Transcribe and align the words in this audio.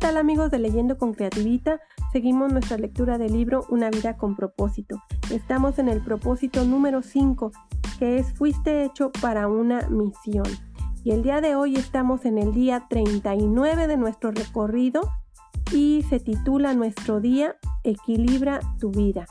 tal 0.00 0.16
amigos 0.16 0.50
de 0.50 0.58
Leyendo 0.58 0.96
con 0.96 1.12
Creativita? 1.12 1.78
Seguimos 2.10 2.50
nuestra 2.50 2.78
lectura 2.78 3.18
del 3.18 3.34
libro 3.34 3.66
Una 3.68 3.90
vida 3.90 4.16
con 4.16 4.34
propósito. 4.34 4.96
Estamos 5.30 5.78
en 5.78 5.88
el 5.88 6.02
propósito 6.02 6.64
número 6.64 7.02
5, 7.02 7.52
que 7.98 8.16
es 8.16 8.32
Fuiste 8.32 8.82
hecho 8.82 9.12
para 9.20 9.46
una 9.46 9.86
misión. 9.90 10.46
Y 11.04 11.10
el 11.10 11.22
día 11.22 11.42
de 11.42 11.54
hoy 11.54 11.76
estamos 11.76 12.24
en 12.24 12.38
el 12.38 12.54
día 12.54 12.86
39 12.88 13.86
de 13.86 13.96
nuestro 13.98 14.30
recorrido 14.30 15.02
y 15.70 16.02
se 16.08 16.18
titula 16.18 16.72
Nuestro 16.72 17.20
día 17.20 17.56
Equilibra 17.84 18.60
tu 18.78 18.90
vida. 18.90 19.26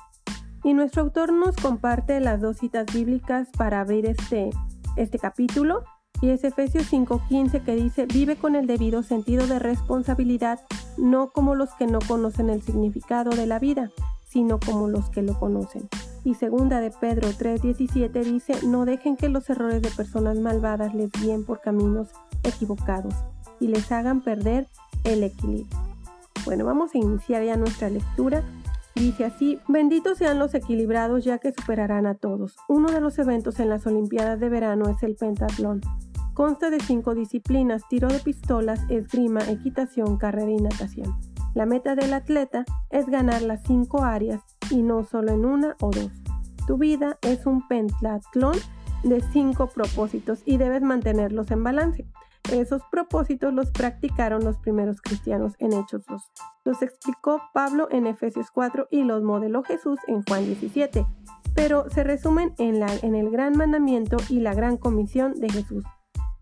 Y 0.64 0.76
nuestro 0.76 1.02
autor 1.02 1.34
nos 1.34 1.56
comparte 1.56 2.20
las 2.20 2.42
dos 2.42 2.58
citas 2.58 2.86
bíblicas 2.94 3.50
para 3.58 3.82
abrir 3.82 4.06
este, 4.06 4.52
este 4.98 5.18
capítulo 5.18 5.84
y 6.22 6.30
es 6.30 6.44
Efesios 6.44 6.92
5:15 6.92 7.64
que 7.64 7.76
dice, 7.76 8.06
vive 8.06 8.36
con 8.36 8.56
el 8.56 8.68
debido 8.68 9.04
sentido 9.04 9.48
de 9.48 9.60
responsabilidad, 9.60 10.60
no 10.98 11.32
como 11.32 11.56
los 11.56 11.74
que 11.76 11.88
no 11.88 12.00
conocen 12.00 12.50
el 12.50 12.62
significado 12.62 13.32
de 13.32 13.46
la 13.46 13.60
vida, 13.60 13.92
sino 14.28 14.60
como 14.60 14.88
los 14.88 15.10
que 15.10 15.22
lo 15.22 15.40
conocen. 15.40 15.88
Y 16.24 16.34
segunda 16.34 16.82
de 16.82 16.92
Pedro 16.92 17.30
3:17 17.30 18.24
dice, 18.24 18.54
no 18.66 18.86
dejen 18.86 19.16
que 19.16 19.30
los 19.30 19.50
errores 19.50 19.82
de 19.82 19.90
personas 19.92 20.38
malvadas 20.38 20.94
les 20.94 21.12
guíen 21.12 21.46
por 21.46 21.62
caminos 21.62 22.10
equivocados 22.44 23.14
y 23.60 23.68
les 23.68 23.92
hagan 23.92 24.22
perder 24.22 24.68
el 25.06 25.24
equilibrio. 25.24 25.78
Bueno, 26.46 26.66
vamos 26.66 26.94
a 26.94 26.98
iniciar 26.98 27.44
ya 27.44 27.56
nuestra 27.56 27.90
lectura. 27.90 28.44
Dice 28.96 29.24
así, 29.24 29.60
benditos 29.68 30.18
sean 30.18 30.40
los 30.40 30.54
equilibrados 30.54 31.24
ya 31.24 31.38
que 31.38 31.54
superarán 31.54 32.06
a 32.06 32.16
todos. 32.16 32.58
Uno 32.68 32.92
de 32.92 33.00
los 33.00 33.18
eventos 33.20 33.60
en 33.60 33.70
las 33.70 33.88
Olimpiadas 33.88 34.40
de 34.40 34.50
verano 34.50 34.90
es 34.90 35.02
el 35.04 35.16
pentatlón 35.16 35.82
Consta 36.40 36.70
de 36.70 36.80
cinco 36.80 37.16
disciplinas, 37.16 37.86
tiro 37.90 38.08
de 38.08 38.20
pistolas, 38.20 38.80
esgrima, 38.88 39.42
equitación, 39.50 40.16
carrera 40.16 40.50
y 40.50 40.56
natación. 40.56 41.20
La 41.54 41.66
meta 41.66 41.96
del 41.96 42.14
atleta 42.14 42.64
es 42.92 43.08
ganar 43.08 43.42
las 43.42 43.62
cinco 43.64 44.04
áreas 44.06 44.42
y 44.72 44.82
no 44.82 45.04
solo 45.04 45.34
en 45.34 45.44
una 45.44 45.76
o 45.82 45.92
dos. 45.92 46.10
Tu 46.66 46.78
vida 46.78 47.20
es 47.24 47.46
un 47.46 47.68
pentatlón 47.68 48.56
de 49.04 49.22
cinco 49.34 49.68
propósitos 49.68 50.42
y 50.46 50.56
debes 50.56 50.82
mantenerlos 50.82 51.52
en 51.52 51.62
balance. 51.62 52.08
Esos 52.54 52.84
propósitos 52.90 53.54
los 53.54 53.72
practicaron 53.72 54.46
los 54.46 54.58
primeros 54.60 55.02
cristianos 55.02 55.56
en 55.60 55.74
Hechos 55.74 56.06
2. 56.08 56.32
Los 56.64 56.82
explicó 56.82 57.42
Pablo 57.54 57.90
en 57.92 58.08
Efesios 58.08 58.50
4 58.50 58.88
y 58.92 59.04
los 59.04 59.24
modeló 59.24 59.62
Jesús 59.64 60.00
en 60.08 60.24
Juan 60.24 60.46
17, 60.46 61.06
pero 61.54 61.90
se 61.90 62.06
resumen 62.06 62.54
en, 62.60 62.80
la, 62.80 62.88
en 63.02 63.16
el 63.16 63.30
gran 63.30 63.58
mandamiento 63.58 64.16
y 64.30 64.40
la 64.40 64.54
gran 64.54 64.78
comisión 64.78 65.34
de 65.34 65.50
Jesús. 65.50 65.84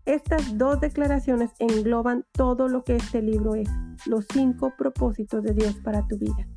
Estas 0.08 0.56
dos 0.56 0.80
declaraciones 0.80 1.50
engloban 1.58 2.24
todo 2.32 2.66
lo 2.66 2.82
que 2.82 2.96
este 2.96 3.20
libro 3.20 3.54
es, 3.54 3.68
los 4.06 4.24
cinco 4.32 4.72
propósitos 4.74 5.42
de 5.42 5.52
Dios 5.52 5.74
para 5.84 6.08
tu 6.08 6.16
vida. 6.16 6.48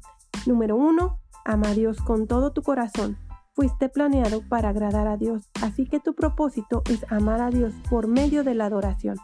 Número 0.45 0.77
uno, 0.77 1.19
ama 1.43 1.71
a 1.71 1.73
Dios 1.73 1.97
con 1.97 2.27
todo 2.27 2.53
tu 2.53 2.61
corazón. 2.61 3.17
Fuiste 3.53 3.89
planeado 3.89 4.41
para 4.47 4.69
agradar 4.69 5.09
a 5.09 5.17
Dios, 5.17 5.49
así 5.61 5.85
que 5.85 5.99
tu 5.99 6.15
propósito 6.15 6.81
es 6.89 7.05
amar 7.11 7.41
a 7.41 7.49
Dios 7.49 7.73
por 7.89 8.07
medio 8.07 8.45
de 8.45 8.55
la 8.55 8.67
adoración. 8.67 9.17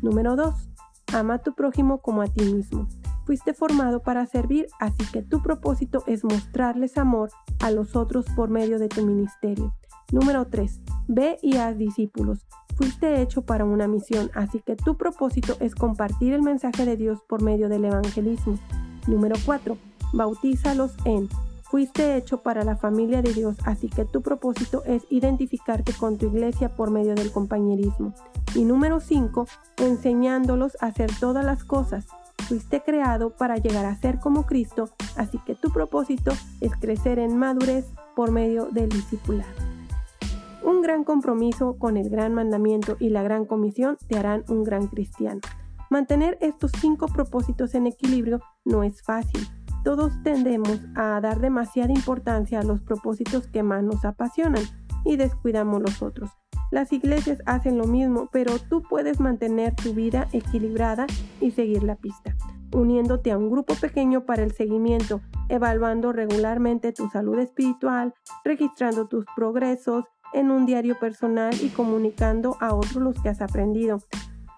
Número 0.00 0.36
dos, 0.36 0.70
ama 1.12 1.34
a 1.34 1.42
tu 1.42 1.56
prójimo 1.56 2.00
como 2.02 2.22
a 2.22 2.28
ti 2.28 2.44
mismo. 2.54 2.86
Fuiste 3.26 3.52
formado 3.52 4.00
para 4.00 4.26
servir, 4.26 4.68
así 4.78 5.04
que 5.12 5.24
tu 5.24 5.42
propósito 5.42 6.04
es 6.06 6.22
mostrarles 6.22 6.98
amor 6.98 7.30
a 7.58 7.72
los 7.72 7.96
otros 7.96 8.26
por 8.36 8.48
medio 8.48 8.78
de 8.78 8.88
tu 8.88 9.04
ministerio. 9.04 9.74
Número 10.12 10.46
3. 10.46 10.82
Ve 11.08 11.38
y 11.40 11.56
haz 11.56 11.78
discípulos. 11.78 12.46
Fuiste 12.76 13.20
hecho 13.20 13.42
para 13.42 13.64
una 13.64 13.86
misión, 13.86 14.30
así 14.34 14.60
que 14.60 14.76
tu 14.76 14.96
propósito 14.96 15.56
es 15.60 15.74
compartir 15.74 16.32
el 16.32 16.42
mensaje 16.42 16.84
de 16.86 16.96
Dios 16.96 17.20
por 17.28 17.42
medio 17.42 17.68
del 17.68 17.84
evangelismo. 17.84 18.58
Número 19.06 19.36
4. 19.44 19.76
Bautízalos 20.12 20.94
en. 21.04 21.28
Fuiste 21.62 22.16
hecho 22.16 22.42
para 22.42 22.64
la 22.64 22.76
familia 22.76 23.22
de 23.22 23.32
Dios, 23.32 23.56
así 23.64 23.88
que 23.88 24.04
tu 24.04 24.20
propósito 24.20 24.82
es 24.84 25.04
identificarte 25.10 25.92
con 25.92 26.18
tu 26.18 26.26
iglesia 26.26 26.74
por 26.74 26.90
medio 26.90 27.14
del 27.14 27.32
compañerismo. 27.32 28.14
Y 28.54 28.64
número 28.64 29.00
5. 29.00 29.46
Enseñándolos 29.78 30.76
a 30.80 30.86
hacer 30.86 31.10
todas 31.18 31.44
las 31.44 31.64
cosas. 31.64 32.06
Fuiste 32.48 32.82
creado 32.82 33.30
para 33.30 33.56
llegar 33.56 33.86
a 33.86 33.96
ser 33.96 34.18
como 34.18 34.44
Cristo, 34.44 34.90
así 35.16 35.38
que 35.46 35.54
tu 35.54 35.72
propósito 35.72 36.32
es 36.60 36.72
crecer 36.76 37.18
en 37.18 37.38
madurez 37.38 37.86
por 38.14 38.30
medio 38.30 38.66
del 38.66 38.88
discipulado. 38.88 39.81
Un 40.64 40.80
gran 40.80 41.02
compromiso 41.04 41.76
con 41.78 41.96
el 41.96 42.08
gran 42.08 42.34
mandamiento 42.34 42.96
y 43.00 43.10
la 43.10 43.22
gran 43.22 43.44
comisión 43.44 43.98
te 44.06 44.16
harán 44.16 44.44
un 44.48 44.62
gran 44.62 44.86
cristiano. 44.86 45.40
Mantener 45.90 46.38
estos 46.40 46.70
cinco 46.80 47.06
propósitos 47.06 47.74
en 47.74 47.86
equilibrio 47.86 48.40
no 48.64 48.82
es 48.84 49.02
fácil. 49.02 49.46
Todos 49.84 50.12
tendemos 50.22 50.80
a 50.94 51.20
dar 51.20 51.40
demasiada 51.40 51.92
importancia 51.92 52.60
a 52.60 52.62
los 52.62 52.80
propósitos 52.80 53.48
que 53.48 53.64
más 53.64 53.82
nos 53.82 54.04
apasionan 54.04 54.62
y 55.04 55.16
descuidamos 55.16 55.82
los 55.82 56.00
otros. 56.02 56.30
Las 56.70 56.92
iglesias 56.92 57.42
hacen 57.44 57.76
lo 57.76 57.84
mismo, 57.84 58.30
pero 58.32 58.58
tú 58.58 58.82
puedes 58.82 59.20
mantener 59.20 59.74
tu 59.74 59.92
vida 59.92 60.28
equilibrada 60.32 61.06
y 61.40 61.50
seguir 61.50 61.82
la 61.82 61.96
pista, 61.96 62.34
uniéndote 62.72 63.30
a 63.30 63.36
un 63.36 63.50
grupo 63.50 63.74
pequeño 63.74 64.24
para 64.24 64.42
el 64.42 64.52
seguimiento, 64.52 65.20
evaluando 65.50 66.12
regularmente 66.12 66.92
tu 66.92 67.10
salud 67.10 67.38
espiritual, 67.40 68.14
registrando 68.44 69.06
tus 69.06 69.26
progresos, 69.36 70.04
en 70.32 70.50
un 70.50 70.66
diario 70.66 70.98
personal 70.98 71.54
y 71.60 71.68
comunicando 71.68 72.56
a 72.60 72.74
otros 72.74 72.96
los 72.96 73.22
que 73.22 73.28
has 73.28 73.40
aprendido. 73.40 73.98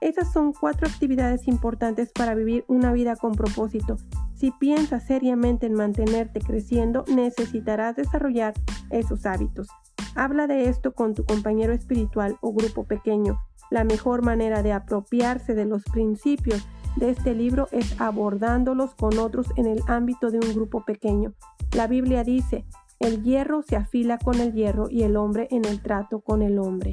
Esas 0.01 0.33
son 0.33 0.53
cuatro 0.53 0.87
actividades 0.87 1.49
importantes 1.49 2.13
para 2.13 2.35
vivir 2.35 2.65
una 2.69 2.93
vida 2.93 3.17
con 3.17 3.33
propósito. 3.33 3.97
Si 4.35 4.51
piensas 4.51 5.07
seriamente 5.07 5.67
en 5.67 5.75
mantenerte 5.75 6.41
creciendo, 6.41 7.05
necesitarás 7.09 7.97
desarrollar 7.97 8.53
esos 8.91 9.25
hábitos. 9.25 9.69
Habla 10.15 10.47
de 10.47 10.69
esto 10.69 10.93
con 10.93 11.15
tu 11.15 11.25
compañero 11.25 11.73
espiritual 11.73 12.37
o 12.43 12.53
grupo 12.53 12.85
pequeño. 12.85 13.41
La 13.71 13.85
mejor 13.85 14.23
manera 14.23 14.63
de 14.63 14.73
apropiarse 14.73 15.55
de 15.55 15.65
los 15.65 15.83
principios 15.85 16.69
de 16.97 17.11
este 17.11 17.35
libro 17.35 17.69
es 17.73 18.01
abordándolos 18.01 18.95
con 18.95 19.19
otros 19.19 19.47
en 19.57 19.67
el 19.67 19.81
ámbito 19.87 20.31
de 20.31 20.39
un 20.39 20.55
grupo 20.55 20.85
pequeño. 20.85 21.33
La 21.75 21.87
Biblia 21.87 22.23
dice, 22.23 22.65
el 23.01 23.23
hierro 23.23 23.63
se 23.63 23.77
afila 23.77 24.19
con 24.19 24.41
el 24.41 24.53
hierro 24.53 24.89
y 24.91 25.03
el 25.03 25.17
hombre 25.17 25.49
en 25.51 25.65
el 25.65 25.81
trato 25.83 26.21
con 26.21 26.43
el 26.43 26.59
hombre. 26.59 26.93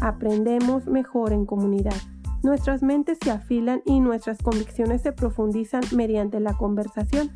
Aprendemos 0.00 0.86
mejor 0.86 1.32
en 1.32 1.46
comunidad. 1.46 1.94
Nuestras 2.42 2.82
mentes 2.82 3.18
se 3.22 3.30
afilan 3.30 3.82
y 3.84 4.00
nuestras 4.00 4.38
convicciones 4.38 5.02
se 5.02 5.12
profundizan 5.12 5.82
mediante 5.94 6.40
la 6.40 6.54
conversación. 6.54 7.30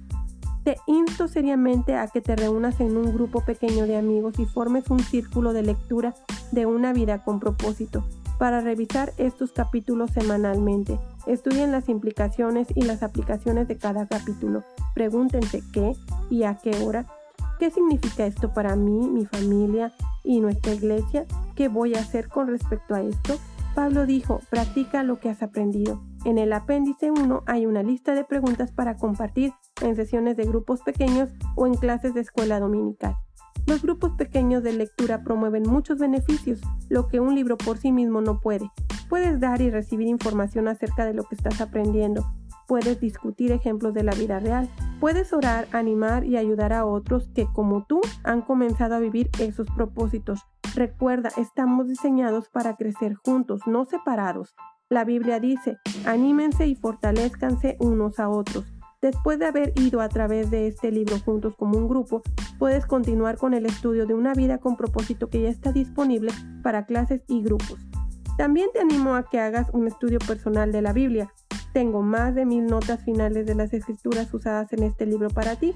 Te 0.65 0.77
insto 0.87 1.29
seriamente 1.29 1.95
a 1.95 2.09
que 2.09 2.23
te 2.23 2.37
reúnas 2.37 2.81
en 2.81 2.97
un 2.97 3.13
grupo 3.13 3.45
pequeño 3.45 3.87
de 3.87 3.97
amigos 3.97 4.39
y 4.39 4.47
formes 4.47 4.89
un 4.89 5.01
círculo 5.01 5.53
de 5.53 5.63
lectura 5.63 6.15
de 6.53 6.65
una 6.65 6.95
vida 6.95 7.23
con 7.23 7.39
propósito 7.39 8.05
para 8.39 8.61
revisar 8.61 9.13
estos 9.19 9.53
capítulos 9.53 10.11
semanalmente. 10.11 10.99
Estudien 11.27 11.71
las 11.71 11.89
implicaciones 11.89 12.69
y 12.75 12.83
las 12.83 13.03
aplicaciones 13.03 13.69
de 13.69 13.77
cada 13.77 14.07
capítulo. 14.07 14.65
Pregúntense 14.95 15.63
qué 15.73 15.93
y 16.31 16.45
a 16.45 16.57
qué 16.57 16.71
hora 16.83 17.07
¿Qué 17.59 17.71
significa 17.71 18.27
esto 18.27 18.53
para 18.53 18.75
mí, 18.75 19.09
mi 19.09 19.27
familia 19.27 19.93
y 20.25 20.41
nuestra 20.41 20.73
iglesia? 20.73 21.27
¿Qué 21.55 21.69
voy 21.69 21.95
a 21.95 22.01
hacer 22.01 22.29
con 22.29 22.49
respecto 22.49 22.95
a 22.95 23.03
esto? 23.03 23.39
Pablo 23.75 24.07
dijo, 24.07 24.41
practica 24.51 25.03
lo 25.03 25.21
que 25.21 25.31
has 25.31 25.43
aprendido. 25.43 26.03
En 26.25 26.39
el 26.39 26.53
apéndice 26.53 27.11
1 27.11 27.43
hay 27.47 27.67
una 27.67 27.83
lista 27.83 28.15
de 28.15 28.25
preguntas 28.25 28.73
para 28.73 28.97
compartir 28.97 29.53
en 29.83 29.95
sesiones 29.95 30.37
de 30.37 30.45
grupos 30.45 30.83
pequeños 30.83 31.31
o 31.55 31.67
en 31.67 31.75
clases 31.75 32.15
de 32.15 32.21
escuela 32.21 32.59
dominical. 32.61 33.17
Los 33.67 33.83
grupos 33.83 34.13
pequeños 34.13 34.63
de 34.63 34.73
lectura 34.73 35.23
promueven 35.23 35.63
muchos 35.63 35.99
beneficios, 35.99 36.61
lo 36.89 37.09
que 37.09 37.21
un 37.21 37.35
libro 37.35 37.57
por 37.57 37.79
sí 37.79 37.93
mismo 37.93 38.21
no 38.21 38.41
puede. 38.41 38.71
Puedes 39.09 39.41
dar 39.41 39.61
y 39.61 39.71
recibir 39.71 40.07
información 40.07 40.69
acerca 40.69 41.07
de 41.07 41.15
lo 41.15 41.25
que 41.25 41.35
estás 41.35 41.61
aprendiendo, 41.61 42.27
puedes 42.67 43.01
discutir 43.01 43.53
ejemplos 43.53 43.95
de 43.95 44.03
la 44.03 44.13
vida 44.13 44.41
real, 44.41 44.69
puedes 45.01 45.33
orar, 45.33 45.67
animar 45.73 46.25
y 46.25 46.37
ayudar 46.37 46.73
a 46.73 46.87
otros 46.87 47.29
que 47.35 47.47
como 47.53 47.85
tú 47.87 48.01
han 48.23 48.43
comenzado 48.43 48.95
a 48.95 49.01
vivir 49.01 49.31
esos 49.39 49.67
propósitos. 49.71 50.41
Recuerda, 50.75 51.31
estamos 51.37 51.89
diseñados 51.89 52.49
para 52.49 52.77
crecer 52.77 53.15
juntos, 53.15 53.61
no 53.67 53.85
separados. 53.85 54.55
La 54.91 55.05
Biblia 55.05 55.41
dice, 55.41 55.79
anímense 56.07 56.67
y 56.67 56.75
fortalezcanse 56.75 57.77
unos 57.81 58.19
a 58.19 58.29
otros. 58.29 58.65
Después 59.05 59.39
de 59.39 59.45
haber 59.45 59.73
ido 59.77 60.01
a 60.01 60.09
través 60.09 60.51
de 60.51 60.67
este 60.67 60.91
libro 60.91 61.19
juntos 61.19 61.55
como 61.57 61.77
un 61.77 61.89
grupo, 61.89 62.23
puedes 62.59 62.87
continuar 62.87 63.37
con 63.37 63.53
el 63.53 63.67
estudio 63.67 64.07
de 64.07 64.15
una 64.15 64.33
vida 64.33 64.59
con 64.59 64.77
propósito 64.77 65.29
que 65.29 65.43
ya 65.43 65.51
está 65.51 65.73
disponible 65.73 66.33
para 66.63 66.87
clases 66.87 67.23
y 67.29 67.43
grupos. 67.43 67.79
También 68.39 68.71
te 68.73 68.81
animo 68.81 69.15
a 69.15 69.29
que 69.29 69.39
hagas 69.39 69.69
un 69.73 69.87
estudio 69.87 70.19
personal 70.21 70.73
de 70.73 70.83
la 70.83 70.93
Biblia. 70.93 71.33
Tengo 71.75 72.03
más 72.03 72.37
de 72.37 72.47
mil 72.47 72.67
notas 72.67 73.03
finales 73.05 73.47
de 73.47 73.57
las 73.57 73.75
escrituras 73.75 74.33
usadas 74.33 74.73
en 74.73 74.85
este 74.85 75.07
libro 75.07 75.29
para 75.29 75.57
ti, 75.57 75.75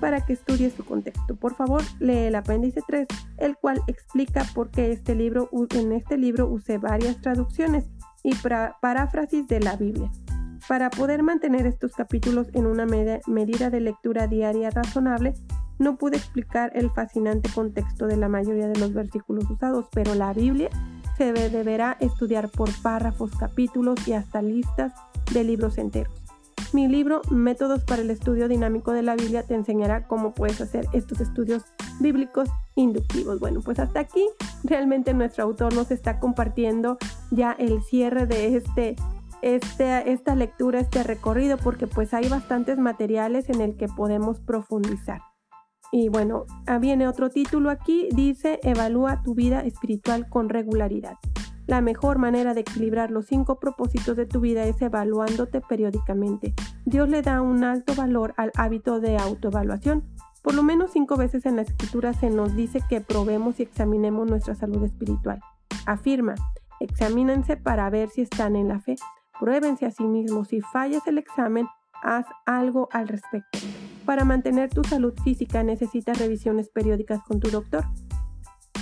para 0.00 0.24
que 0.24 0.32
estudies 0.32 0.74
su 0.74 0.84
contexto. 0.84 1.34
Por 1.34 1.56
favor, 1.56 1.82
lee 1.98 2.28
el 2.28 2.36
apéndice 2.36 2.82
3, 2.86 3.08
el 3.38 3.56
cual 3.56 3.82
explica 3.88 4.46
por 4.54 4.70
qué 4.70 4.92
este 4.92 5.16
libro, 5.16 5.50
en 5.74 5.90
este 5.90 6.16
libro 6.18 6.46
usé 6.48 6.78
varias 6.78 7.20
traducciones 7.20 7.84
y 8.22 8.32
paráfrasis 8.80 9.48
de 9.48 9.58
la 9.58 9.74
Biblia. 9.74 10.12
Para 10.68 10.88
poder 10.88 11.24
mantener 11.24 11.66
estos 11.66 11.94
capítulos 11.94 12.46
en 12.52 12.66
una 12.66 12.86
medida 12.86 13.70
de 13.70 13.80
lectura 13.80 14.28
diaria 14.28 14.70
razonable, 14.70 15.34
no 15.80 15.96
pude 15.96 16.16
explicar 16.16 16.70
el 16.76 16.90
fascinante 16.90 17.50
contexto 17.52 18.06
de 18.06 18.16
la 18.16 18.28
mayoría 18.28 18.68
de 18.68 18.78
los 18.78 18.92
versículos 18.92 19.50
usados, 19.50 19.88
pero 19.92 20.14
la 20.14 20.32
Biblia 20.32 20.70
se 21.16 21.32
deberá 21.32 21.96
estudiar 21.98 22.50
por 22.50 22.70
párrafos, 22.82 23.32
capítulos 23.36 24.06
y 24.06 24.12
hasta 24.12 24.42
listas 24.42 24.92
de 25.32 25.44
libros 25.44 25.78
enteros. 25.78 26.12
Mi 26.72 26.86
libro 26.86 27.22
Métodos 27.30 27.82
para 27.82 28.02
el 28.02 28.10
Estudio 28.10 28.46
Dinámico 28.46 28.92
de 28.92 29.02
la 29.02 29.16
Biblia 29.16 29.42
te 29.42 29.54
enseñará 29.54 30.06
cómo 30.06 30.34
puedes 30.34 30.60
hacer 30.60 30.86
estos 30.92 31.20
estudios 31.20 31.64
bíblicos 31.98 32.48
inductivos. 32.76 33.40
Bueno, 33.40 33.60
pues 33.60 33.80
hasta 33.80 33.98
aquí 33.98 34.24
realmente 34.62 35.12
nuestro 35.12 35.42
autor 35.42 35.74
nos 35.74 35.90
está 35.90 36.20
compartiendo 36.20 36.96
ya 37.32 37.52
el 37.58 37.82
cierre 37.82 38.26
de 38.26 38.56
este, 38.56 38.94
este, 39.42 40.12
esta 40.12 40.36
lectura, 40.36 40.78
este 40.78 41.02
recorrido, 41.02 41.56
porque 41.56 41.88
pues 41.88 42.14
hay 42.14 42.28
bastantes 42.28 42.78
materiales 42.78 43.48
en 43.48 43.60
el 43.60 43.76
que 43.76 43.88
podemos 43.88 44.38
profundizar. 44.38 45.22
Y 45.90 46.08
bueno, 46.08 46.44
ah, 46.66 46.78
viene 46.78 47.08
otro 47.08 47.30
título 47.30 47.70
aquí, 47.70 48.08
dice, 48.12 48.60
evalúa 48.62 49.22
tu 49.24 49.34
vida 49.34 49.62
espiritual 49.62 50.28
con 50.28 50.48
regularidad. 50.48 51.16
La 51.70 51.82
mejor 51.82 52.18
manera 52.18 52.52
de 52.52 52.62
equilibrar 52.62 53.12
los 53.12 53.26
cinco 53.26 53.60
propósitos 53.60 54.16
de 54.16 54.26
tu 54.26 54.40
vida 54.40 54.64
es 54.64 54.82
evaluándote 54.82 55.60
periódicamente. 55.60 56.52
Dios 56.84 57.08
le 57.08 57.22
da 57.22 57.42
un 57.42 57.62
alto 57.62 57.94
valor 57.94 58.34
al 58.36 58.50
hábito 58.56 58.98
de 58.98 59.16
autoevaluación. 59.16 60.02
Por 60.42 60.54
lo 60.54 60.64
menos 60.64 60.90
cinco 60.90 61.16
veces 61.16 61.46
en 61.46 61.54
la 61.54 61.62
escritura 61.62 62.12
se 62.12 62.28
nos 62.28 62.56
dice 62.56 62.80
que 62.88 63.00
probemos 63.00 63.60
y 63.60 63.62
examinemos 63.62 64.28
nuestra 64.28 64.56
salud 64.56 64.82
espiritual. 64.82 65.40
Afirma, 65.86 66.34
examínense 66.80 67.56
para 67.56 67.88
ver 67.88 68.08
si 68.08 68.22
están 68.22 68.56
en 68.56 68.66
la 68.66 68.80
fe. 68.80 68.96
Pruébense 69.38 69.86
a 69.86 69.92
sí 69.92 70.02
mismos. 70.02 70.48
Si 70.48 70.60
fallas 70.60 71.06
el 71.06 71.18
examen, 71.18 71.68
haz 72.02 72.26
algo 72.46 72.88
al 72.90 73.06
respecto. 73.06 73.60
Para 74.04 74.24
mantener 74.24 74.70
tu 74.70 74.82
salud 74.82 75.14
física 75.22 75.62
necesitas 75.62 76.18
revisiones 76.18 76.68
periódicas 76.68 77.20
con 77.22 77.38
tu 77.38 77.48
doctor 77.48 77.84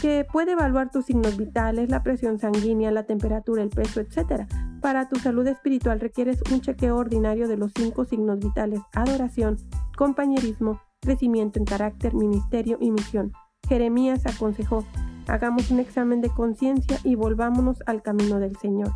que 0.01 0.25
puede 0.31 0.53
evaluar 0.53 0.91
tus 0.91 1.07
signos 1.07 1.37
vitales, 1.37 1.91
la 1.91 2.03
presión 2.03 2.39
sanguínea, 2.39 2.91
la 2.91 3.05
temperatura, 3.05 3.63
el 3.63 3.71
peso, 3.71 4.01
etc. 4.01 4.47
Para 4.81 5.09
tu 5.09 5.17
salud 5.17 5.47
espiritual 5.47 6.01
requieres 6.01 6.41
un 6.53 6.61
chequeo 6.61 6.97
ordinario 6.97 7.49
de 7.49 7.57
los 7.57 7.73
cinco 7.75 8.05
signos 8.05 8.39
vitales, 8.39 8.81
adoración, 8.95 9.57
compañerismo, 9.97 10.81
crecimiento 11.01 11.59
en 11.59 11.65
carácter, 11.65 12.15
ministerio 12.15 12.79
y 12.81 12.91
misión. 12.91 13.33
Jeremías 13.69 14.25
aconsejó, 14.27 14.85
hagamos 15.27 15.71
un 15.71 15.81
examen 15.81 16.21
de 16.21 16.31
conciencia 16.31 16.99
y 17.03 17.17
volvámonos 17.17 17.83
al 17.87 18.03
camino 18.03 18.39
del 18.39 18.57
Señor. 18.57 18.93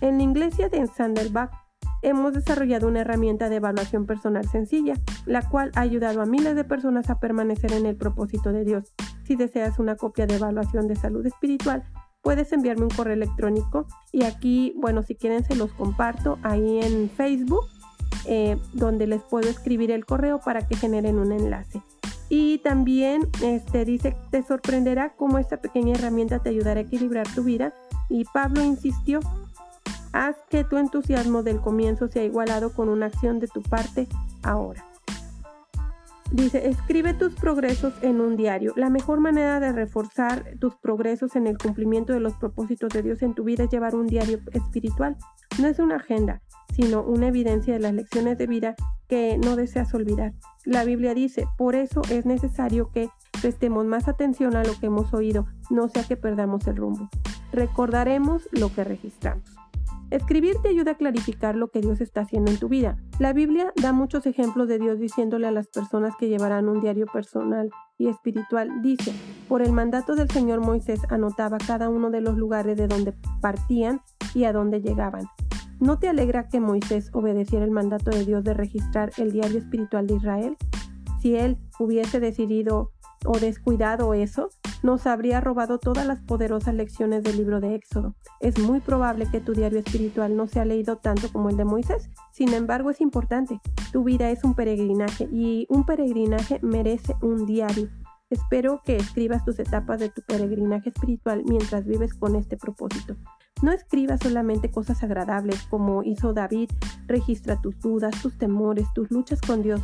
En 0.00 0.18
la 0.18 0.24
iglesia 0.24 0.68
de 0.68 0.86
Sandelbach 0.86 1.50
hemos 2.02 2.34
desarrollado 2.34 2.88
una 2.88 3.00
herramienta 3.00 3.48
de 3.48 3.56
evaluación 3.56 4.04
personal 4.04 4.46
sencilla, 4.48 4.94
la 5.26 5.48
cual 5.48 5.70
ha 5.74 5.80
ayudado 5.80 6.20
a 6.20 6.26
miles 6.26 6.54
de 6.54 6.64
personas 6.64 7.08
a 7.08 7.18
permanecer 7.18 7.72
en 7.72 7.86
el 7.86 7.96
propósito 7.96 8.52
de 8.52 8.64
Dios. 8.64 8.92
Si 9.24 9.36
deseas 9.36 9.78
una 9.78 9.96
copia 9.96 10.26
de 10.26 10.36
evaluación 10.36 10.86
de 10.86 10.96
salud 10.96 11.24
espiritual, 11.26 11.84
puedes 12.22 12.52
enviarme 12.52 12.84
un 12.84 12.90
correo 12.90 13.14
electrónico 13.14 13.86
y 14.12 14.24
aquí, 14.24 14.74
bueno, 14.76 15.02
si 15.02 15.14
quieren 15.14 15.44
se 15.44 15.54
los 15.54 15.72
comparto 15.72 16.38
ahí 16.42 16.80
en 16.80 17.10
Facebook, 17.10 17.66
eh, 18.26 18.56
donde 18.72 19.06
les 19.06 19.22
puedo 19.22 19.48
escribir 19.48 19.90
el 19.90 20.06
correo 20.06 20.40
para 20.40 20.66
que 20.66 20.76
generen 20.76 21.18
un 21.18 21.32
enlace. 21.32 21.82
Y 22.30 22.58
también 22.58 23.28
este, 23.42 23.84
dice, 23.84 24.16
te 24.30 24.42
sorprenderá 24.42 25.14
cómo 25.14 25.38
esta 25.38 25.58
pequeña 25.58 25.94
herramienta 25.94 26.38
te 26.38 26.48
ayudará 26.48 26.80
a 26.80 26.84
equilibrar 26.84 27.26
tu 27.34 27.44
vida. 27.44 27.74
Y 28.08 28.24
Pablo 28.24 28.62
insistió, 28.64 29.20
haz 30.12 30.36
que 30.48 30.64
tu 30.64 30.78
entusiasmo 30.78 31.42
del 31.42 31.60
comienzo 31.60 32.08
sea 32.08 32.24
igualado 32.24 32.72
con 32.72 32.88
una 32.88 33.06
acción 33.06 33.40
de 33.40 33.48
tu 33.48 33.62
parte 33.62 34.08
ahora. 34.42 34.84
Dice, 36.32 36.68
escribe 36.68 37.14
tus 37.14 37.34
progresos 37.34 37.94
en 38.02 38.20
un 38.20 38.36
diario. 38.36 38.72
La 38.76 38.90
mejor 38.90 39.20
manera 39.20 39.60
de 39.60 39.72
reforzar 39.72 40.56
tus 40.58 40.74
progresos 40.76 41.36
en 41.36 41.46
el 41.46 41.58
cumplimiento 41.58 42.12
de 42.12 42.20
los 42.20 42.34
propósitos 42.34 42.92
de 42.92 43.02
Dios 43.02 43.22
en 43.22 43.34
tu 43.34 43.44
vida 43.44 43.64
es 43.64 43.70
llevar 43.70 43.94
un 43.94 44.06
diario 44.06 44.40
espiritual. 44.52 45.16
No 45.60 45.68
es 45.68 45.78
una 45.78 45.96
agenda, 45.96 46.42
sino 46.74 47.02
una 47.02 47.28
evidencia 47.28 47.74
de 47.74 47.80
las 47.80 47.92
lecciones 47.92 48.38
de 48.38 48.46
vida 48.46 48.74
que 49.06 49.38
no 49.38 49.54
deseas 49.54 49.94
olvidar. 49.94 50.32
La 50.64 50.84
Biblia 50.84 51.14
dice, 51.14 51.46
por 51.56 51.76
eso 51.76 52.02
es 52.10 52.26
necesario 52.26 52.90
que 52.90 53.10
prestemos 53.40 53.84
más 53.84 54.08
atención 54.08 54.56
a 54.56 54.64
lo 54.64 54.78
que 54.80 54.86
hemos 54.86 55.12
oído, 55.12 55.46
no 55.70 55.88
sea 55.88 56.04
que 56.04 56.16
perdamos 56.16 56.66
el 56.66 56.76
rumbo. 56.76 57.10
Recordaremos 57.52 58.48
lo 58.52 58.74
que 58.74 58.82
registramos. 58.82 59.53
Escribir 60.10 60.56
te 60.62 60.68
ayuda 60.68 60.92
a 60.92 60.96
clarificar 60.96 61.56
lo 61.56 61.68
que 61.68 61.80
Dios 61.80 62.00
está 62.00 62.22
haciendo 62.22 62.50
en 62.50 62.58
tu 62.58 62.68
vida. 62.68 62.96
La 63.18 63.32
Biblia 63.32 63.72
da 63.80 63.92
muchos 63.92 64.26
ejemplos 64.26 64.68
de 64.68 64.78
Dios 64.78 64.98
diciéndole 64.98 65.46
a 65.46 65.50
las 65.50 65.68
personas 65.68 66.14
que 66.18 66.28
llevarán 66.28 66.68
un 66.68 66.80
diario 66.80 67.06
personal 67.06 67.70
y 67.98 68.08
espiritual. 68.08 68.82
Dice, 68.82 69.12
por 69.48 69.62
el 69.62 69.72
mandato 69.72 70.14
del 70.14 70.30
Señor 70.30 70.60
Moisés 70.60 71.00
anotaba 71.10 71.58
cada 71.58 71.88
uno 71.88 72.10
de 72.10 72.20
los 72.20 72.36
lugares 72.36 72.76
de 72.76 72.86
donde 72.86 73.14
partían 73.40 74.00
y 74.34 74.44
a 74.44 74.52
dónde 74.52 74.80
llegaban. 74.80 75.24
¿No 75.80 75.98
te 75.98 76.08
alegra 76.08 76.48
que 76.48 76.60
Moisés 76.60 77.10
obedeciera 77.12 77.64
el 77.64 77.70
mandato 77.70 78.10
de 78.10 78.24
Dios 78.24 78.44
de 78.44 78.54
registrar 78.54 79.10
el 79.18 79.32
diario 79.32 79.58
espiritual 79.58 80.06
de 80.06 80.14
Israel? 80.14 80.56
Si 81.20 81.34
él 81.34 81.58
hubiese 81.78 82.20
decidido 82.20 82.92
o 83.24 83.38
descuidado 83.38 84.14
eso, 84.14 84.50
nos 84.82 85.06
habría 85.06 85.40
robado 85.40 85.78
todas 85.78 86.06
las 86.06 86.20
poderosas 86.20 86.74
lecciones 86.74 87.22
del 87.22 87.38
libro 87.38 87.60
de 87.60 87.74
Éxodo. 87.74 88.14
Es 88.40 88.58
muy 88.58 88.80
probable 88.80 89.26
que 89.30 89.40
tu 89.40 89.52
diario 89.52 89.78
espiritual 89.78 90.36
no 90.36 90.46
sea 90.46 90.64
leído 90.64 90.96
tanto 90.96 91.32
como 91.32 91.48
el 91.48 91.56
de 91.56 91.64
Moisés, 91.64 92.10
sin 92.32 92.52
embargo 92.52 92.90
es 92.90 93.00
importante. 93.00 93.60
Tu 93.92 94.04
vida 94.04 94.30
es 94.30 94.44
un 94.44 94.54
peregrinaje 94.54 95.28
y 95.32 95.66
un 95.70 95.86
peregrinaje 95.86 96.60
merece 96.62 97.14
un 97.22 97.46
diario. 97.46 97.88
Espero 98.30 98.80
que 98.84 98.96
escribas 98.96 99.44
tus 99.44 99.58
etapas 99.58 100.00
de 100.00 100.08
tu 100.08 100.22
peregrinaje 100.22 100.88
espiritual 100.88 101.42
mientras 101.46 101.84
vives 101.86 102.14
con 102.14 102.36
este 102.36 102.56
propósito. 102.56 103.16
No 103.62 103.70
escribas 103.70 104.20
solamente 104.20 104.70
cosas 104.70 105.02
agradables 105.02 105.62
como 105.70 106.02
hizo 106.02 106.32
David, 106.32 106.70
registra 107.06 107.60
tus 107.60 107.78
dudas, 107.80 108.20
tus 108.20 108.36
temores, 108.36 108.86
tus 108.94 109.10
luchas 109.10 109.40
con 109.40 109.62
Dios, 109.62 109.80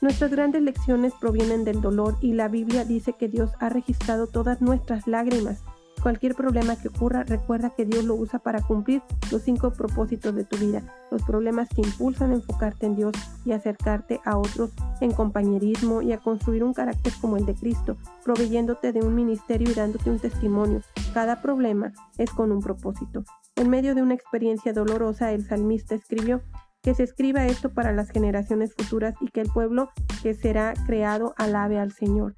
Nuestras 0.00 0.30
grandes 0.30 0.62
lecciones 0.62 1.12
provienen 1.20 1.64
del 1.64 1.82
dolor 1.82 2.16
y 2.22 2.32
la 2.32 2.48
Biblia 2.48 2.86
dice 2.86 3.12
que 3.12 3.28
Dios 3.28 3.50
ha 3.58 3.68
registrado 3.68 4.26
todas 4.26 4.62
nuestras 4.62 5.06
lágrimas. 5.06 5.62
Cualquier 6.02 6.34
problema 6.34 6.76
que 6.76 6.88
ocurra, 6.88 7.24
recuerda 7.24 7.74
que 7.76 7.84
Dios 7.84 8.04
lo 8.04 8.14
usa 8.14 8.38
para 8.38 8.62
cumplir 8.62 9.02
los 9.30 9.42
cinco 9.42 9.70
propósitos 9.74 10.34
de 10.34 10.44
tu 10.44 10.56
vida. 10.56 10.82
Los 11.10 11.22
problemas 11.24 11.68
te 11.68 11.82
impulsan 11.82 12.30
a 12.30 12.36
enfocarte 12.36 12.86
en 12.86 12.96
Dios 12.96 13.12
y 13.44 13.52
acercarte 13.52 14.20
a 14.24 14.38
otros 14.38 14.70
en 15.02 15.12
compañerismo 15.12 16.00
y 16.00 16.12
a 16.12 16.18
construir 16.18 16.64
un 16.64 16.72
carácter 16.72 17.12
como 17.20 17.36
el 17.36 17.44
de 17.44 17.54
Cristo, 17.54 17.98
proveyéndote 18.24 18.94
de 18.94 19.00
un 19.00 19.14
ministerio 19.14 19.70
y 19.70 19.74
dándote 19.74 20.08
un 20.08 20.18
testimonio. 20.18 20.80
Cada 21.12 21.42
problema 21.42 21.92
es 22.16 22.30
con 22.30 22.52
un 22.52 22.62
propósito. 22.62 23.24
En 23.56 23.68
medio 23.68 23.94
de 23.94 24.00
una 24.00 24.14
experiencia 24.14 24.72
dolorosa, 24.72 25.32
el 25.32 25.44
salmista 25.44 25.94
escribió, 25.94 26.40
que 26.82 26.94
se 26.94 27.02
escriba 27.02 27.46
esto 27.46 27.70
para 27.70 27.92
las 27.92 28.10
generaciones 28.10 28.74
futuras 28.74 29.14
y 29.20 29.28
que 29.28 29.40
el 29.40 29.48
pueblo 29.48 29.90
que 30.22 30.34
será 30.34 30.74
creado 30.86 31.34
alabe 31.36 31.78
al 31.78 31.92
Señor. 31.92 32.34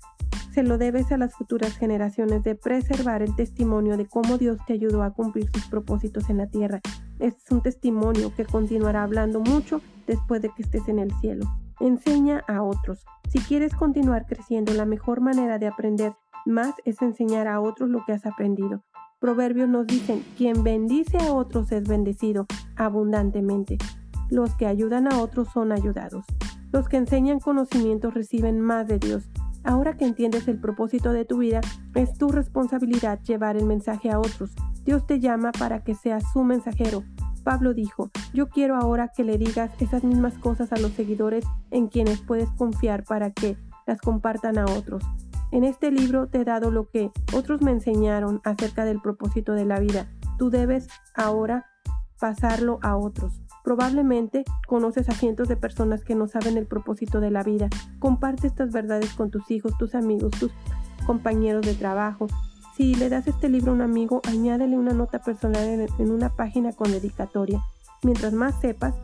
Se 0.53 0.63
lo 0.63 0.77
debes 0.77 1.11
a 1.13 1.17
las 1.17 1.35
futuras 1.35 1.79
generaciones 1.79 2.43
de 2.43 2.55
preservar 2.55 3.23
el 3.23 3.35
testimonio 3.35 3.97
de 3.97 4.07
cómo 4.07 4.37
Dios 4.37 4.59
te 4.67 4.75
ayudó 4.75 5.03
a 5.03 5.13
cumplir 5.13 5.49
sus 5.51 5.67
propósitos 5.69 6.29
en 6.29 6.37
la 6.37 6.47
tierra. 6.47 6.81
Es 7.21 7.35
un 7.51 7.63
testimonio 7.63 8.35
que 8.35 8.45
continuará 8.45 9.03
hablando 9.03 9.41
mucho 9.41 9.81
después 10.07 10.43
de 10.43 10.51
que 10.51 10.63
estés 10.63 10.89
en 10.89 10.99
el 10.99 11.11
cielo. 11.21 11.47
Enseña 11.81 12.45
a 12.49 12.63
otros. 12.63 13.07
Si 13.31 13.39
quieres 13.39 13.75
continuar 13.75 14.27
creciendo, 14.27 14.75
la 14.75 14.85
mejor 14.85 15.23
manera 15.23 15.59
de 15.59 15.69
aprender 15.69 16.13
más 16.45 16.75
es 16.85 17.01
enseñar 17.01 17.49
a 17.49 17.61
otros 17.61 17.89
lo 17.89 18.05
que 18.05 18.13
has 18.13 18.27
aprendido. 18.27 18.83
Proverbios 19.21 19.69
nos 19.69 19.87
dicen, 19.87 20.23
quien 20.37 20.65
bendice 20.65 21.17
a 21.17 21.33
otros 21.33 21.73
es 21.73 21.89
bendecido 21.89 22.47
abundantemente. 22.77 23.79
Los 24.33 24.55
que 24.55 24.67
ayudan 24.67 25.13
a 25.13 25.21
otros 25.21 25.49
son 25.53 25.73
ayudados. 25.73 26.25
Los 26.73 26.89
que 26.89 26.97
enseñan 26.97 27.39
conocimientos 27.39 28.15
reciben 28.15 28.63
más 28.63 28.89
de 28.89 28.99
Dios. 28.99 29.31
Ahora 29.63 29.99
que 29.99 30.07
entiendes 30.07 30.49
el 30.49 30.59
propósito 30.59 31.13
de 31.13 31.27
tu 31.27 31.37
vida, 31.37 31.61
es 31.95 32.15
tu 32.15 32.29
responsabilidad 32.29 33.21
llevar 33.21 33.59
el 33.59 33.67
mensaje 33.67 34.11
a 34.11 34.19
otros. 34.19 34.55
Dios 34.85 35.07
te 35.07 35.21
llama 35.21 35.53
para 35.53 35.85
que 35.85 35.95
seas 35.95 36.25
su 36.33 36.45
mensajero. 36.45 37.05
Pablo 37.45 37.75
dijo, 37.75 38.11
yo 38.33 38.49
quiero 38.49 38.77
ahora 38.77 39.13
que 39.15 39.23
le 39.23 39.37
digas 39.37 39.71
esas 39.81 40.03
mismas 40.03 40.39
cosas 40.39 40.73
a 40.73 40.79
los 40.79 40.93
seguidores 40.93 41.45
en 41.71 41.89
quienes 41.89 42.23
puedes 42.23 42.49
confiar 42.53 43.05
para 43.05 43.33
que 43.33 43.59
las 43.87 44.01
compartan 44.01 44.57
a 44.57 44.65
otros. 44.65 45.05
En 45.51 45.63
este 45.63 45.91
libro 45.91 46.29
te 46.29 46.41
he 46.41 46.45
dado 46.47 46.71
lo 46.71 46.89
que 46.89 47.11
otros 47.35 47.61
me 47.61 47.73
enseñaron 47.73 48.41
acerca 48.45 48.87
del 48.87 48.99
propósito 48.99 49.53
de 49.53 49.67
la 49.67 49.79
vida. 49.79 50.11
Tú 50.39 50.49
debes 50.49 50.89
ahora 51.15 51.67
pasarlo 52.19 52.79
a 52.81 52.97
otros. 52.97 53.42
Probablemente 53.65 54.45
conoces 54.67 55.09
a 55.09 55.13
cientos 55.13 55.49
de 55.49 55.57
personas 55.57 56.03
que 56.05 56.15
no 56.15 56.27
saben 56.27 56.57
el 56.57 56.67
propósito 56.67 57.21
de 57.21 57.31
la 57.31 57.43
vida. 57.43 57.69
Comparte 57.99 58.47
estas 58.47 58.73
verdades 58.73 59.13
con 59.15 59.31
tus 59.31 59.51
hijos, 59.51 59.77
tus 59.79 59.95
amigos, 59.95 60.33
tus 60.33 60.51
compañeros 61.07 61.65
de 61.65 61.75
trabajo. 61.75 62.27
Si 62.77 62.95
le 62.95 63.09
das 63.09 63.29
este 63.29 63.49
libro 63.49 63.73
a 63.73 63.75
un 63.75 63.83
amigo, 63.83 64.21
añádele 64.29 64.77
una 64.77 64.93
nota 64.93 65.21
personal 65.21 65.63
en, 65.99 66.11
una 66.11 66.31
página 66.31 66.73
con 66.73 66.91
dedicatoria. 66.91 67.61
Mientras 68.03 68.33
más 68.33 68.61
sepas, 68.61 68.95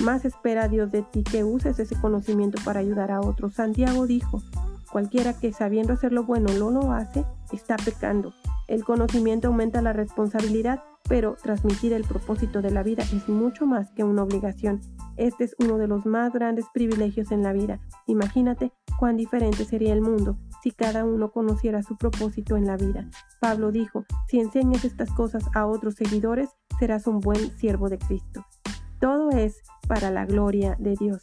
Más 0.00 0.24
espera 0.24 0.68
Dios 0.68 0.90
de 0.90 1.02
ti 1.02 1.22
que 1.22 1.44
uses 1.44 1.78
ese 1.78 1.94
conocimiento 2.00 2.60
para 2.64 2.80
ayudar 2.80 3.10
a 3.12 3.20
otros. 3.20 3.54
Santiago 3.54 4.06
dijo, 4.06 4.42
cualquiera 4.90 5.38
que 5.38 5.52
sabiendo 5.52 5.92
hacer 5.92 6.12
lo 6.12 6.24
bueno 6.24 6.48
no 6.58 6.70
lo 6.70 6.92
hace, 6.92 7.24
está 7.52 7.76
pecando. 7.76 8.32
El 8.68 8.84
conocimiento 8.84 9.48
aumenta 9.48 9.82
la 9.82 9.92
responsabilidad, 9.92 10.82
pero 11.08 11.36
transmitir 11.42 11.92
el 11.92 12.04
propósito 12.04 12.62
de 12.62 12.70
la 12.70 12.82
vida 12.82 13.02
es 13.02 13.28
mucho 13.28 13.66
más 13.66 13.90
que 13.92 14.04
una 14.04 14.22
obligación. 14.22 14.80
Este 15.16 15.44
es 15.44 15.54
uno 15.58 15.78
de 15.78 15.88
los 15.88 16.06
más 16.06 16.32
grandes 16.32 16.66
privilegios 16.72 17.32
en 17.32 17.42
la 17.42 17.52
vida. 17.52 17.80
Imagínate 18.06 18.72
cuán 18.98 19.16
diferente 19.16 19.64
sería 19.64 19.92
el 19.92 20.00
mundo 20.00 20.38
si 20.62 20.70
cada 20.70 21.04
uno 21.04 21.32
conociera 21.32 21.82
su 21.82 21.96
propósito 21.96 22.56
en 22.56 22.66
la 22.66 22.76
vida. 22.76 23.08
Pablo 23.40 23.72
dijo, 23.72 24.04
si 24.28 24.40
enseñas 24.40 24.84
estas 24.84 25.10
cosas 25.10 25.44
a 25.54 25.66
otros 25.66 25.94
seguidores, 25.94 26.50
serás 26.78 27.06
un 27.06 27.20
buen 27.20 27.50
siervo 27.58 27.88
de 27.88 27.98
Cristo. 27.98 28.44
Todo 29.00 29.30
es 29.30 29.62
para 29.88 30.10
la 30.10 30.24
gloria 30.24 30.76
de 30.78 30.94
Dios. 30.94 31.22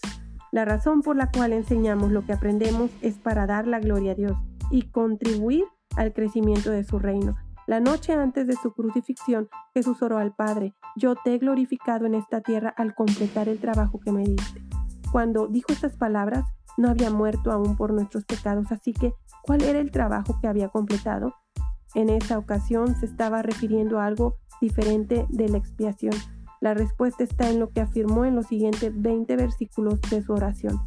La 0.51 0.65
razón 0.65 1.01
por 1.01 1.15
la 1.15 1.31
cual 1.31 1.53
enseñamos 1.53 2.11
lo 2.11 2.25
que 2.25 2.33
aprendemos 2.33 2.91
es 3.01 3.15
para 3.17 3.45
dar 3.45 3.67
la 3.67 3.79
gloria 3.79 4.11
a 4.11 4.15
Dios 4.15 4.37
y 4.71 4.89
contribuir 4.89 5.65
al 5.95 6.13
crecimiento 6.13 6.71
de 6.71 6.83
su 6.83 6.99
reino. 6.99 7.37
La 7.69 7.79
noche 7.79 8.13
antes 8.13 8.47
de 8.47 8.55
su 8.55 8.73
crucifixión, 8.73 9.47
Jesús 9.75 10.01
oró 10.01 10.17
al 10.17 10.33
Padre, 10.33 10.73
yo 10.95 11.13
te 11.13 11.35
he 11.35 11.37
glorificado 11.37 12.07
en 12.07 12.15
esta 12.15 12.41
tierra 12.41 12.73
al 12.75 12.95
completar 12.95 13.47
el 13.47 13.59
trabajo 13.59 13.99
que 13.99 14.11
me 14.11 14.23
diste. 14.23 14.63
Cuando 15.11 15.45
dijo 15.45 15.71
estas 15.71 15.95
palabras, 15.95 16.45
no 16.77 16.89
había 16.89 17.11
muerto 17.11 17.51
aún 17.51 17.77
por 17.77 17.93
nuestros 17.93 18.25
pecados, 18.25 18.71
así 18.71 18.91
que, 18.91 19.13
¿cuál 19.43 19.61
era 19.61 19.77
el 19.77 19.91
trabajo 19.91 20.39
que 20.41 20.47
había 20.47 20.69
completado? 20.69 21.35
En 21.93 22.09
esa 22.09 22.39
ocasión 22.39 22.95
se 22.95 23.05
estaba 23.05 23.43
refiriendo 23.43 23.99
a 23.99 24.07
algo 24.07 24.37
diferente 24.59 25.27
de 25.29 25.49
la 25.49 25.59
expiación. 25.59 26.15
La 26.61 26.73
respuesta 26.73 27.23
está 27.23 27.51
en 27.51 27.59
lo 27.59 27.69
que 27.69 27.81
afirmó 27.81 28.25
en 28.25 28.35
los 28.35 28.47
siguientes 28.47 28.99
20 28.99 29.35
versículos 29.35 30.01
de 30.09 30.23
su 30.23 30.33
oración. 30.33 30.79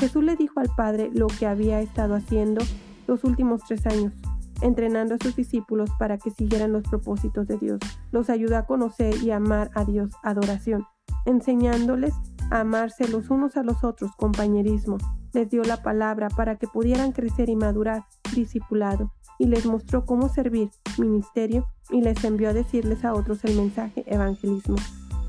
Jesús 0.00 0.24
le 0.24 0.34
dijo 0.34 0.58
al 0.58 0.70
Padre 0.76 1.10
lo 1.14 1.28
que 1.28 1.46
había 1.46 1.80
estado 1.80 2.16
haciendo 2.16 2.60
los 3.06 3.22
últimos 3.22 3.62
tres 3.68 3.86
años, 3.86 4.12
entrenando 4.60 5.14
a 5.14 5.18
sus 5.18 5.36
discípulos 5.36 5.90
para 5.98 6.18
que 6.18 6.30
siguieran 6.30 6.72
los 6.72 6.84
propósitos 6.84 7.46
de 7.46 7.58
Dios. 7.58 7.80
Los 8.12 8.30
ayudó 8.30 8.56
a 8.56 8.66
conocer 8.66 9.14
y 9.22 9.30
amar 9.30 9.70
a 9.74 9.84
Dios, 9.84 10.10
adoración, 10.22 10.84
enseñándoles 11.26 12.14
a 12.50 12.60
amarse 12.60 13.08
los 13.08 13.30
unos 13.30 13.56
a 13.56 13.62
los 13.62 13.84
otros, 13.84 14.10
compañerismo. 14.16 14.98
Les 15.32 15.50
dio 15.50 15.62
la 15.64 15.82
palabra 15.82 16.28
para 16.28 16.56
que 16.56 16.66
pudieran 16.66 17.12
crecer 17.12 17.48
y 17.48 17.56
madurar, 17.56 18.04
discipulado, 18.34 19.12
y 19.38 19.46
les 19.46 19.66
mostró 19.66 20.04
cómo 20.04 20.28
servir, 20.28 20.70
ministerio, 20.98 21.66
y 21.90 22.00
les 22.02 22.22
envió 22.24 22.50
a 22.50 22.52
decirles 22.52 23.04
a 23.04 23.14
otros 23.14 23.44
el 23.44 23.56
mensaje, 23.56 24.04
evangelismo. 24.06 24.76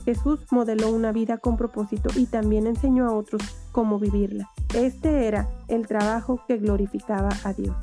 Jesús 0.06 0.40
modeló 0.52 0.92
una 0.92 1.12
vida 1.12 1.40
con 1.40 1.58
propósito 1.58 2.10
y 2.16 2.28
también 2.28 2.68
enseñó 2.68 3.08
a 3.08 3.14
otros 3.14 3.42
cómo 3.72 3.98
vivirla. 3.98 4.52
Este 4.76 5.28
era 5.28 5.50
el 5.68 5.88
trabajo 5.88 6.40
que 6.48 6.58
glorificaba 6.58 7.30
a 7.44 7.54
Dios. 7.54 7.76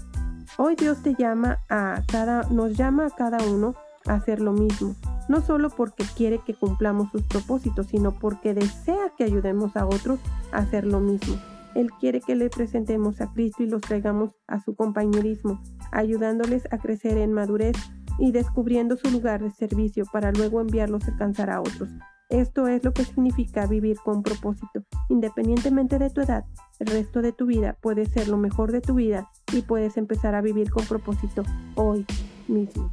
Hoy 0.59 0.77
Dios 0.77 1.03
te 1.03 1.15
llama 1.15 1.61
a 1.71 2.03
cada, 2.11 2.43
nos 2.51 2.77
llama 2.77 3.07
a 3.07 3.11
cada 3.11 3.39
uno 3.43 3.75
a 4.07 4.15
hacer 4.15 4.41
lo 4.41 4.53
mismo, 4.53 4.95
no 5.29 5.41
solo 5.41 5.71
porque 5.71 6.05
quiere 6.15 6.41
que 6.45 6.55
cumplamos 6.55 7.11
sus 7.11 7.23
propósitos, 7.23 7.87
sino 7.87 8.13
porque 8.13 8.53
desea 8.53 9.13
que 9.17 9.25
ayudemos 9.25 9.77
a 9.77 9.87
otros 9.87 10.21
a 10.53 10.59
hacer 10.59 10.87
lo 10.87 11.01
mismo. 11.01 11.37
Él 11.75 11.91
quiere 11.99 12.21
que 12.21 12.35
le 12.35 12.51
presentemos 12.51 13.23
a 13.23 13.33
Cristo 13.33 13.63
y 13.63 13.71
los 13.71 13.81
traigamos 13.81 14.33
a 14.47 14.61
su 14.61 14.75
compañerismo, 14.75 15.63
ayudándoles 15.91 16.71
a 16.71 16.77
crecer 16.77 17.17
en 17.17 17.33
madurez 17.33 17.77
y 18.19 18.33
descubriendo 18.33 18.99
su 18.99 19.11
lugar 19.11 19.43
de 19.43 19.51
servicio 19.53 20.05
para 20.13 20.33
luego 20.33 20.61
enviarlos 20.61 21.05
a 21.05 21.13
alcanzar 21.13 21.49
a 21.49 21.61
otros. 21.61 21.89
Esto 22.33 22.67
es 22.67 22.83
lo 22.83 22.95
que 22.95 23.05
significa 23.05 23.67
vivir 23.67 23.99
con 24.03 24.23
propósito. 24.23 24.83
Independientemente 25.11 25.99
de 25.99 26.09
tu 26.09 26.23
edad, 26.23 26.47
el 26.79 26.87
resto 26.87 27.21
de 27.21 27.33
tu 27.33 27.45
vida 27.45 27.77
puede 27.83 28.07
ser 28.07 28.29
lo 28.29 28.39
mejor 28.39 28.73
de 28.73 28.81
tu 28.81 28.95
vida 28.95 29.29
y 29.53 29.61
puedes 29.61 29.99
empezar 29.99 30.35
a 30.35 30.41
vivir 30.41 30.71
con 30.71 30.87
propósito 30.87 31.43
hoy 31.75 32.07
mismo. 32.49 32.91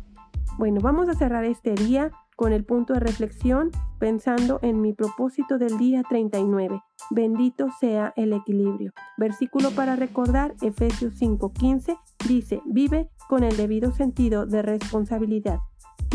Bueno, 0.58 0.82
vamos 0.82 1.08
a 1.08 1.14
cerrar 1.14 1.46
este 1.46 1.74
día 1.74 2.12
con 2.36 2.52
el 2.52 2.66
punto 2.66 2.94
de 2.94 3.00
reflexión 3.00 3.72
pensando 3.98 4.60
en 4.62 4.82
mi 4.82 4.92
propósito 4.92 5.58
del 5.58 5.78
día 5.78 6.04
39. 6.10 6.82
Bendito 7.10 7.70
sea 7.80 8.12
el 8.18 8.34
equilibrio. 8.34 8.92
Versículo 9.18 9.72
para 9.72 9.96
recordar, 9.96 10.54
Efesios 10.62 11.14
5:15, 11.18 11.98
dice, 12.28 12.62
vive 12.66 13.10
con 13.30 13.46
el 13.46 13.56
debido 13.56 13.94
sentido 13.94 14.46
de 14.46 14.64
responsabilidad, 14.64 15.60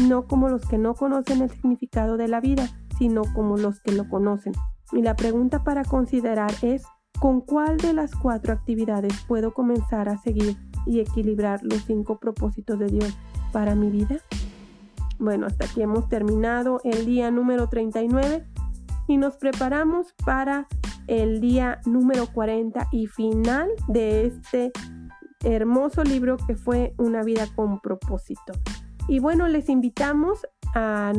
no 0.02 0.26
como 0.26 0.50
los 0.50 0.66
que 0.66 0.76
no 0.76 0.94
conocen 0.94 1.40
el 1.40 1.48
significado 1.48 2.18
de 2.18 2.28
la 2.28 2.40
vida, 2.40 2.68
sino 2.98 3.22
como 3.34 3.56
los 3.56 3.80
que 3.80 3.92
lo 3.92 4.08
conocen. 4.08 4.52
Y 4.92 5.02
la 5.02 5.16
pregunta 5.16 5.64
para 5.64 5.84
considerar 5.84 6.52
es, 6.62 6.82
¿con 7.18 7.40
cuál 7.40 7.76
de 7.78 7.92
las 7.92 8.14
cuatro 8.14 8.52
actividades 8.52 9.12
puedo 9.26 9.54
comenzar 9.54 10.08
a 10.08 10.18
seguir 10.18 10.56
y 10.86 11.00
equilibrar 11.00 11.60
los 11.62 11.82
cinco 11.84 12.18
propósitos 12.18 12.78
de 12.78 12.86
Dios 12.86 13.16
para 13.52 13.74
mi 13.74 13.90
vida? 13.90 14.18
Bueno, 15.18 15.46
hasta 15.46 15.66
aquí 15.66 15.82
hemos 15.82 16.08
terminado 16.08 16.80
el 16.84 17.06
día 17.06 17.30
número 17.30 17.68
39 17.68 18.46
y 19.06 19.16
nos 19.16 19.36
preparamos 19.36 20.12
para 20.24 20.66
el 21.06 21.40
día 21.40 21.80
número 21.86 22.26
40 22.26 22.88
y 22.90 23.06
final 23.06 23.68
de 23.88 24.26
este 24.26 24.72
hermoso 25.44 26.02
libro 26.02 26.36
que 26.36 26.56
fue 26.56 26.94
Una 26.98 27.22
vida 27.22 27.46
con 27.54 27.80
propósito. 27.80 28.52
Y 29.08 29.18
bueno, 29.18 29.48
les 29.48 29.68
invitamos 29.68 30.46
a, 30.74 31.12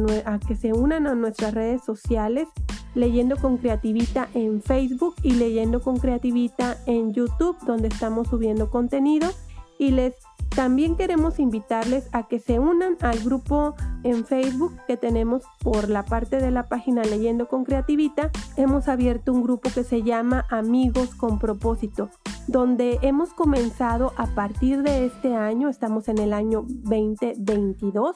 que 0.47 0.55
se 0.55 0.73
unan 0.73 1.07
a 1.07 1.15
nuestras 1.15 1.53
redes 1.53 1.83
sociales 1.83 2.47
leyendo 2.93 3.37
con 3.37 3.57
creativita 3.57 4.29
en 4.33 4.61
Facebook 4.61 5.15
y 5.21 5.31
leyendo 5.31 5.81
con 5.81 5.97
creativita 5.97 6.77
en 6.85 7.13
YouTube 7.13 7.57
donde 7.65 7.89
estamos 7.89 8.27
subiendo 8.29 8.69
contenido. 8.69 9.29
Y 9.77 9.91
les 9.91 10.13
también 10.55 10.95
queremos 10.95 11.39
invitarles 11.39 12.07
a 12.13 12.27
que 12.27 12.39
se 12.39 12.59
unan 12.59 12.95
al 13.01 13.19
grupo 13.19 13.75
en 14.03 14.25
Facebook 14.25 14.73
que 14.87 14.95
tenemos 14.95 15.43
por 15.61 15.89
la 15.89 16.05
parte 16.05 16.37
de 16.37 16.49
la 16.49 16.63
página 16.63 17.03
Leyendo 17.03 17.49
con 17.49 17.65
Creativita. 17.65 18.31
Hemos 18.55 18.87
abierto 18.87 19.33
un 19.33 19.43
grupo 19.43 19.69
que 19.73 19.83
se 19.83 20.01
llama 20.01 20.45
Amigos 20.49 21.13
con 21.15 21.39
propósito, 21.39 22.09
donde 22.47 22.99
hemos 23.01 23.33
comenzado 23.33 24.13
a 24.15 24.27
partir 24.27 24.81
de 24.81 25.05
este 25.05 25.35
año, 25.35 25.67
estamos 25.67 26.07
en 26.07 26.19
el 26.19 26.31
año 26.31 26.63
2022 26.67 28.15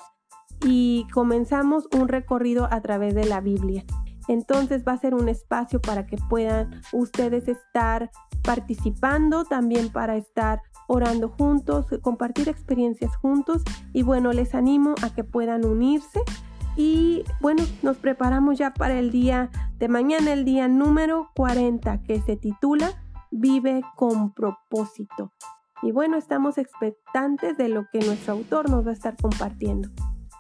y 0.66 1.08
comenzamos 1.14 1.90
un 1.94 2.08
recorrido 2.08 2.70
a 2.72 2.80
través 2.80 3.16
de 3.16 3.26
la 3.26 3.42
Biblia. 3.42 3.84
Entonces 4.30 4.84
va 4.88 4.94
a 4.94 4.98
ser 4.98 5.16
un 5.16 5.28
espacio 5.28 5.82
para 5.82 6.06
que 6.06 6.16
puedan 6.30 6.82
ustedes 6.94 7.48
estar 7.48 8.12
participando, 8.44 9.44
también 9.44 9.92
para 9.92 10.16
estar 10.18 10.62
orando 10.90 11.30
juntos, 11.30 11.86
compartir 12.02 12.50
experiencias 12.50 13.16
juntos 13.16 13.64
y 13.94 14.02
bueno, 14.02 14.34
les 14.34 14.56
animo 14.56 14.96
a 15.04 15.14
que 15.14 15.24
puedan 15.24 15.64
unirse 15.64 16.20
y 16.76 17.24
bueno, 17.42 17.64
nos 17.84 17.98
preparamos 17.98 18.58
ya 18.58 18.74
para 18.74 18.98
el 18.98 19.12
día 19.12 19.52
de 19.78 19.88
mañana, 19.88 20.34
el 20.34 20.46
día 20.46 20.68
número 20.68 21.30
40 21.36 22.02
que 22.04 22.22
se 22.22 22.36
titula 22.36 23.04
Vive 23.32 23.82
con 23.96 24.34
propósito. 24.34 25.32
Y 25.84 25.92
bueno, 25.92 26.18
estamos 26.18 26.58
expectantes 26.58 27.56
de 27.58 27.70
lo 27.70 27.86
que 27.92 28.00
nuestro 28.00 28.34
autor 28.34 28.70
nos 28.70 28.86
va 28.86 28.90
a 28.90 28.94
estar 28.94 29.16
compartiendo. 29.16 29.90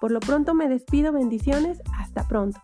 Por 0.01 0.11
lo 0.11 0.19
pronto 0.19 0.55
me 0.55 0.67
despido, 0.67 1.13
bendiciones, 1.13 1.81
hasta 1.97 2.27
pronto. 2.27 2.59